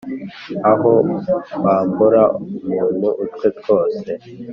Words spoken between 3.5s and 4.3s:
twose